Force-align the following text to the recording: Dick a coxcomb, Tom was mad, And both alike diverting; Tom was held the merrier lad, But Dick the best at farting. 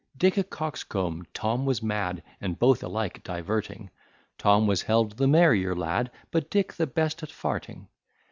Dick 0.17 0.35
a 0.35 0.43
coxcomb, 0.43 1.27
Tom 1.31 1.63
was 1.63 1.83
mad, 1.83 2.23
And 2.41 2.57
both 2.57 2.81
alike 2.83 3.21
diverting; 3.23 3.91
Tom 4.39 4.65
was 4.65 4.81
held 4.81 5.11
the 5.11 5.27
merrier 5.27 5.75
lad, 5.75 6.09
But 6.31 6.49
Dick 6.49 6.73
the 6.73 6.87
best 6.87 7.21
at 7.21 7.29
farting. 7.29 7.85